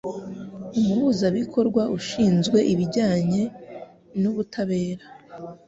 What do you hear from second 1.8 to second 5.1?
ushinzwe Ibijyanye n'Ubutabera